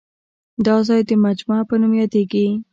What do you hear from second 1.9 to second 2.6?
یادېږي.